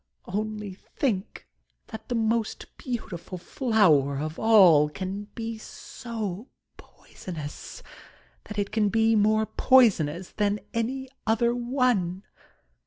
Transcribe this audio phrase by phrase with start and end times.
[0.25, 1.43] Only thinks
[1.89, 7.83] that the most beautiful flower of all can be so poisonous—
[8.45, 12.23] ^that it can be more poisonous than any other one